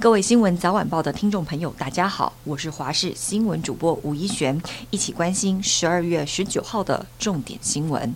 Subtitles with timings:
[0.00, 4.58] 各位新闻早晚报的听众朋友，大家好，我是华视新闻主播吴一璇，
[4.88, 8.14] 一起关心十二月十九号的重点新闻。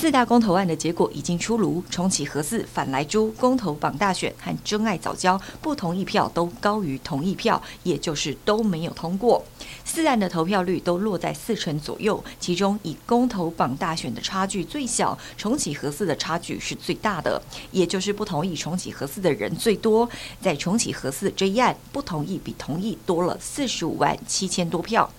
[0.00, 9.44] 四大公投案的结果已经出炉，重启核四、反来猪、公投榜大选和真爱早教不同意票都高于同意票，也就是都没有通过。
[9.84, 17.42] 四案的投票率都落在四成左右，其中以公投榜大选的差距最小，重启核四的差距是最大的，
[17.72, 20.08] 也就是不同意重启核四的人最多。
[20.40, 25.10] 在重启核四这一案，不同意比同意多了四十五万七千多票。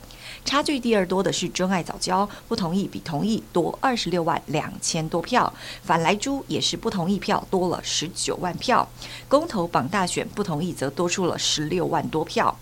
[0.45, 5.53] 差距第二多的是珍爱藻礁，不同意比同意多二十六万两千多票。
[5.83, 8.87] 反莱猪也是不同意票多了十九万票。
[9.27, 12.57] 公投榜大选不同意则多出了十六万多票。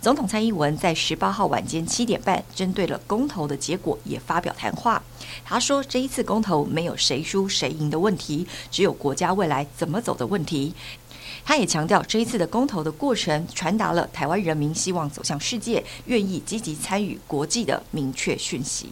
[0.00, 5.02] 总统蔡英文在十八号晚间七点半，针对了公投的结果也发表谈话。
[5.44, 10.72] 他说，这一次公投没有谁输谁赢的问题，只有国家未来怎么走的问题。
[11.44, 18.90] 他也强调，这一次的公投的过程，传达了台湾人民希望走向世界、愿意积极参与国际的明确讯息。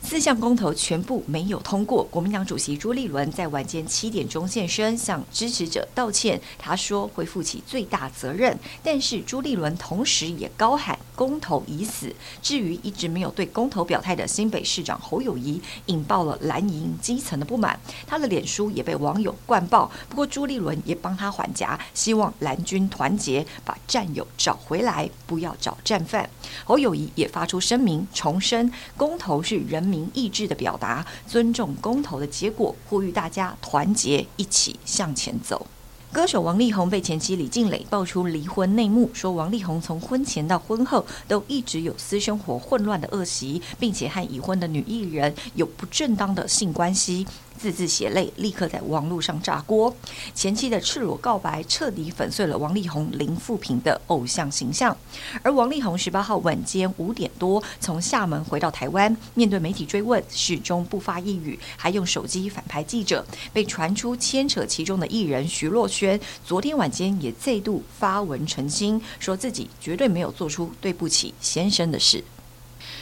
[0.00, 8.58] 四项公投全部没有通过，国民党主席朱立伦在晚间七点钟现身向支持者道歉，他说会负起最大责任。
[8.82, 12.14] 但是朱立伦同时也高喊公投已死。
[12.40, 19.90] 至于一直没有对公投表态的新北市长侯友谊，引爆了蓝营基层的不满，他的脸书也被网友灌爆。
[20.08, 26.30] 不过朱立伦也帮他缓颊，希望蓝军团结，把战友找回来，不要找战犯。
[26.64, 35.66] 侯友谊也发出声明，重申公投是人民意志的表达，尊重公投的结果，呼吁大家团结一起向前走。
[36.10, 47.26] 歌手王力宏被前妻李静蕾爆出离婚内幕，说王力宏从婚前到婚后都一直有私生活混乱的恶习，并且和已婚的女艺人有不正当的性关系。
[47.58, 49.94] 字字血泪，立刻在网络上炸锅。
[50.34, 54.96] 前妻的赤裸告白，彻底粉碎了王力宏零负评的偶像形象。
[55.42, 63.26] 而王力宏十八号晚间五点多从厦门回到台湾，面对媒体追问，始终不发一语，还用手机反拍记者。
[63.52, 72.22] 被传出牵扯其中的艺人徐若瑄，昨天晚间也再度发文澄清，说自己绝对没有做出对不起先生的事。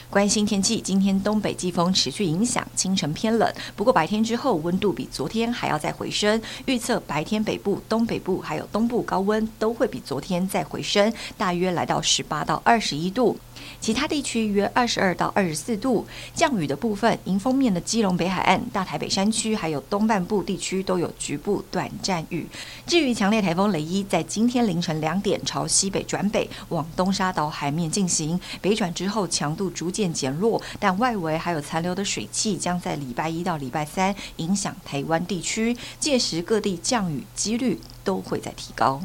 [0.09, 6.41] 关心天气，今天东北季风持续影响，清晨偏冷，不过白天之后温度比昨天还要再回升。
[6.67, 13.37] 预测白天北部、东北部还有东部高温都会比昨天再回升，大约来到十八到二十一度。
[13.81, 16.07] 其他地区约二十二到二十四度。
[16.35, 22.47] 降雨的部分，迎风面的基隆北海岸、大台北山区还有东半部地区都有局部短暂雨。
[22.87, 39.01] 至于强烈台风雷伊，在今天凌晨两点朝西北转北，往东沙岛海面进行，北转之后强度逐渐减弱，但外围还有残留的水汽，将在礼拜一到礼拜三影响台湾地区，届时各地降雨几率都会在提高。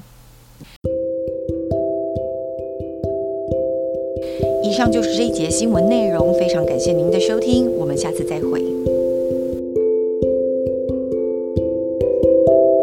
[4.63, 8.63] 以上就是这一节新闻内容，非常感谢您的收听，我们下次再会。